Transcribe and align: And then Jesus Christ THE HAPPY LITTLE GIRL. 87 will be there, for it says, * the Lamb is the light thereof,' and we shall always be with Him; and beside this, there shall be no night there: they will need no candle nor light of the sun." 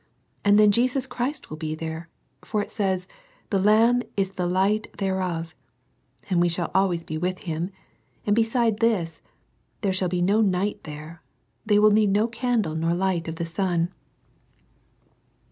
And 0.43 0.57
then 0.57 0.71
Jesus 0.71 1.05
Christ 1.05 1.43
THE 1.43 1.47
HAPPY 1.49 1.67
LITTLE 1.69 1.77
GIRL. 1.77 1.99
87 1.99 1.99
will 2.01 2.01
be 2.01 2.01
there, 2.01 2.09
for 2.49 2.61
it 2.63 2.71
says, 2.71 3.07
* 3.31 3.49
the 3.51 3.59
Lamb 3.59 4.01
is 4.17 4.31
the 4.31 4.47
light 4.47 4.91
thereof,' 4.97 5.53
and 6.27 6.41
we 6.41 6.49
shall 6.49 6.71
always 6.73 7.03
be 7.03 7.19
with 7.19 7.37
Him; 7.41 7.69
and 8.25 8.35
beside 8.35 8.79
this, 8.79 9.21
there 9.81 9.93
shall 9.93 10.09
be 10.09 10.23
no 10.23 10.41
night 10.41 10.85
there: 10.85 11.21
they 11.67 11.77
will 11.77 11.91
need 11.91 12.09
no 12.09 12.27
candle 12.27 12.73
nor 12.73 12.95
light 12.95 13.27
of 13.27 13.35
the 13.35 13.45
sun." 13.45 13.93